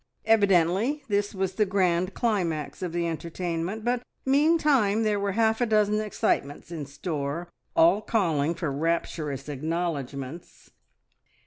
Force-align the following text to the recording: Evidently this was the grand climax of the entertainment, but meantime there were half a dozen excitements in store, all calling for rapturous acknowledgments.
Evidently 0.25 1.03
this 1.09 1.35
was 1.35 1.53
the 1.53 1.63
grand 1.67 2.15
climax 2.15 2.81
of 2.81 2.91
the 2.91 3.07
entertainment, 3.07 3.85
but 3.85 4.01
meantime 4.25 5.03
there 5.03 5.19
were 5.19 5.33
half 5.33 5.61
a 5.61 5.65
dozen 5.67 5.99
excitements 6.01 6.71
in 6.71 6.87
store, 6.87 7.51
all 7.75 8.01
calling 8.01 8.55
for 8.55 8.71
rapturous 8.71 9.47
acknowledgments. 9.47 10.71